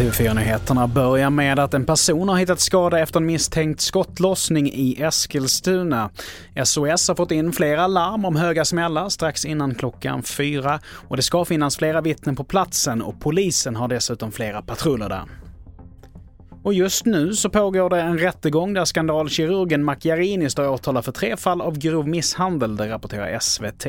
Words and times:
TV4-nyheterna 0.00 0.86
börjar 0.86 1.30
med 1.30 1.58
att 1.58 1.74
en 1.74 1.86
person 1.86 2.28
har 2.28 2.36
hittat 2.36 2.60
skada 2.60 2.98
efter 2.98 3.20
en 3.20 3.26
misstänkt 3.26 3.80
skottlossning 3.80 4.70
i 4.72 5.02
Eskilstuna. 5.02 6.10
SOS 6.64 7.08
har 7.08 7.14
fått 7.14 7.30
in 7.30 7.52
flera 7.52 7.86
larm 7.86 8.24
om 8.24 8.36
höga 8.36 8.64
smällar 8.64 9.08
strax 9.08 9.44
innan 9.44 9.74
klockan 9.74 10.22
fyra 10.22 10.80
och 11.08 11.16
det 11.16 11.22
ska 11.22 11.44
finnas 11.44 11.76
flera 11.76 12.00
vittnen 12.00 12.36
på 12.36 12.44
platsen 12.44 13.02
och 13.02 13.20
polisen 13.20 13.76
har 13.76 13.88
dessutom 13.88 14.32
flera 14.32 14.62
patruller 14.62 15.08
där. 15.08 15.49
Och 16.62 16.74
just 16.74 17.06
nu 17.06 17.34
så 17.34 17.50
pågår 17.50 17.90
det 17.90 18.00
en 18.00 18.18
rättegång 18.18 18.74
där 18.74 18.84
skandalkirurgen 18.84 19.84
Macchiarini 19.84 20.50
står 20.50 20.68
åtalad 20.68 21.04
för 21.04 21.12
tre 21.12 21.36
fall 21.36 21.60
av 21.60 21.78
grov 21.78 22.08
misshandel, 22.08 22.76
det 22.76 22.88
rapporterar 22.88 23.38
SVT. 23.38 23.86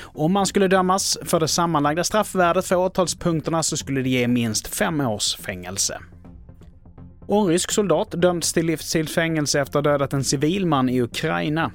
Om 0.00 0.32
man 0.32 0.46
skulle 0.46 0.68
dömas 0.68 1.18
för 1.22 1.40
det 1.40 1.48
sammanlagda 1.48 2.04
straffvärdet 2.04 2.66
för 2.66 2.76
åtalspunkterna 2.76 3.62
så 3.62 3.76
skulle 3.76 4.02
det 4.02 4.08
ge 4.08 4.28
minst 4.28 4.68
fem 4.74 5.00
års 5.00 5.36
fängelse. 5.36 5.98
Och 7.26 7.40
en 7.40 7.46
rysk 7.46 7.70
soldat 7.70 8.10
dömts 8.10 8.52
till 8.52 8.66
livstids 8.66 9.14
fängelse 9.14 9.60
efter 9.60 9.78
att 9.78 9.84
ha 9.84 9.92
dödat 9.92 10.12
en 10.12 10.24
civilman 10.24 10.88
i 10.88 11.02
Ukraina. 11.02 11.72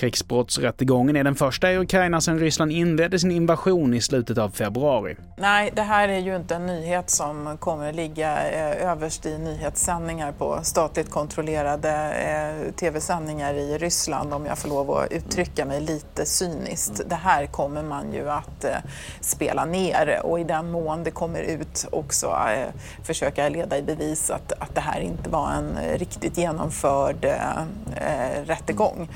Krigsbrottsrättegången 0.00 1.16
är 1.16 1.24
den 1.24 1.34
första 1.34 1.72
i 1.72 1.78
Ukraina 1.78 2.20
sedan 2.20 2.38
Ryssland 2.38 2.72
inledde 2.72 3.18
sin 3.18 3.30
invasion 3.30 3.94
i 3.94 4.00
slutet 4.00 4.38
av 4.38 4.50
februari. 4.50 5.16
Nej, 5.36 5.72
det 5.76 5.82
här 5.82 6.08
är 6.08 6.18
ju 6.18 6.36
inte 6.36 6.54
en 6.54 6.66
nyhet 6.66 7.10
som 7.10 7.56
kommer 7.58 7.92
ligga 7.92 8.50
eh, 8.50 8.90
överst 8.90 9.26
i 9.26 9.38
nyhetssändningar 9.38 10.32
på 10.32 10.60
statligt 10.62 11.10
kontrollerade 11.10 12.12
eh, 12.12 12.72
tv-sändningar 12.72 13.54
i 13.54 13.78
Ryssland 13.78 14.34
om 14.34 14.46
jag 14.46 14.58
får 14.58 14.68
lov 14.68 14.90
att 14.90 15.12
uttrycka 15.12 15.64
mig 15.64 15.80
lite 15.80 16.26
cyniskt. 16.26 17.02
Det 17.06 17.14
här 17.14 17.46
kommer 17.46 17.82
man 17.82 18.12
ju 18.12 18.30
att 18.30 18.64
eh, 18.64 18.70
spela 19.20 19.64
ner 19.64 20.20
och 20.22 20.40
i 20.40 20.44
den 20.44 20.70
mån 20.70 21.04
det 21.04 21.10
kommer 21.10 21.40
ut 21.40 21.86
också 21.92 22.36
försöka 23.02 23.48
leda 23.48 23.78
i 23.78 23.82
bevis 23.82 24.30
att, 24.30 24.52
att 24.52 24.74
det 24.74 24.80
här 24.80 25.00
inte 25.00 25.30
var 25.30 25.52
en 25.52 25.98
riktigt 25.98 26.38
genomförd 26.38 27.26
rättegång. 28.44 29.08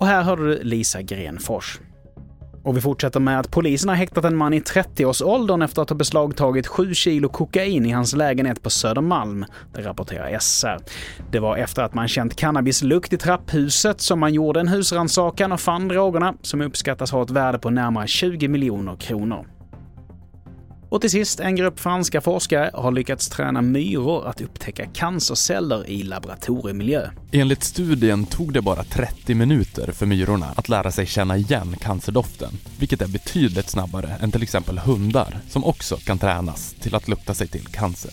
Och 0.00 0.06
här 0.06 0.22
hörde 0.22 0.46
du 0.46 0.62
Lisa 0.62 1.02
Grenfors. 1.02 1.80
Och 2.62 2.76
vi 2.76 2.80
fortsätter 2.80 3.20
med 3.20 3.40
att 3.40 3.50
polisen 3.50 3.88
har 3.88 3.96
häktat 3.96 4.24
en 4.24 4.36
man 4.36 4.54
i 4.54 4.60
30-årsåldern 4.60 5.62
efter 5.62 5.82
att 5.82 5.90
ha 5.90 5.96
beslagtagit 5.96 6.66
7 6.66 6.94
kilo 6.94 7.28
kokain 7.28 7.86
i 7.86 7.90
hans 7.90 8.16
lägenhet 8.16 8.62
på 8.62 8.70
Södermalm. 8.70 9.44
Det 9.74 9.82
rapporterar 9.82 10.38
SR. 10.38 10.78
Det 11.30 11.38
var 11.38 11.56
efter 11.56 11.82
att 11.82 11.94
man 11.94 12.08
känt 12.08 12.36
cannabislukt 12.36 13.12
i 13.12 13.16
trapphuset 13.16 14.00
som 14.00 14.20
man 14.20 14.34
gjorde 14.34 14.60
en 14.60 14.68
husrannsakan 14.68 15.52
och 15.52 15.60
fann 15.60 15.88
drogerna 15.88 16.34
som 16.42 16.60
uppskattas 16.60 17.12
ha 17.12 17.22
ett 17.22 17.30
värde 17.30 17.58
på 17.58 17.70
närmare 17.70 18.06
20 18.06 18.48
miljoner 18.48 18.96
kronor. 18.96 19.46
Och 20.90 21.00
till 21.00 21.10
sist, 21.10 21.40
en 21.40 21.56
grupp 21.56 21.80
franska 21.80 22.20
forskare 22.20 22.70
har 22.74 22.92
lyckats 22.92 23.28
träna 23.28 23.62
myror 23.62 24.26
att 24.26 24.40
upptäcka 24.40 24.86
cancerceller 24.86 25.90
i 25.90 26.02
laboratoriemiljö. 26.02 27.10
Enligt 27.32 27.64
studien 27.64 28.26
tog 28.26 28.52
det 28.52 28.62
bara 28.62 28.84
30 28.84 29.34
minuter 29.34 29.92
för 29.92 30.06
myrorna 30.06 30.46
att 30.56 30.68
lära 30.68 30.90
sig 30.90 31.06
känna 31.06 31.36
igen 31.36 31.76
cancerdoften, 31.80 32.50
vilket 32.78 33.02
är 33.02 33.08
betydligt 33.08 33.68
snabbare 33.68 34.16
än 34.20 34.32
till 34.32 34.42
exempel 34.42 34.78
hundar, 34.78 35.38
som 35.48 35.64
också 35.64 35.96
kan 35.96 36.18
tränas 36.18 36.74
till 36.80 36.94
att 36.94 37.08
lukta 37.08 37.34
sig 37.34 37.48
till 37.48 37.66
cancer. 37.66 38.10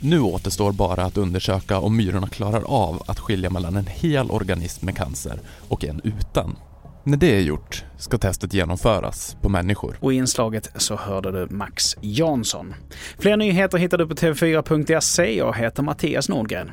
Nu 0.00 0.20
återstår 0.20 0.72
bara 0.72 1.04
att 1.04 1.16
undersöka 1.16 1.78
om 1.78 1.96
myrorna 1.96 2.28
klarar 2.28 2.62
av 2.62 3.02
att 3.06 3.20
skilja 3.20 3.50
mellan 3.50 3.76
en 3.76 3.86
hel 3.86 4.30
organism 4.30 4.86
med 4.86 4.96
cancer 4.96 5.40
och 5.68 5.84
en 5.84 6.00
utan. 6.04 6.56
När 7.04 7.16
det 7.16 7.36
är 7.36 7.40
gjort 7.40 7.84
ska 7.96 8.18
testet 8.18 8.54
genomföras 8.54 9.36
på 9.40 9.48
människor. 9.48 9.96
Och 10.00 10.12
i 10.12 10.16
inslaget 10.16 10.70
så 10.74 10.96
hörde 10.96 11.32
du 11.32 11.54
Max 11.54 11.96
Jansson. 12.00 12.74
Fler 13.18 13.36
nyheter 13.36 13.78
hittar 13.78 13.98
du 13.98 14.06
på 14.06 14.14
tv4.se. 14.14 15.38
Jag 15.38 15.56
heter 15.56 15.82
Mattias 15.82 16.28
Nordgren. 16.28 16.70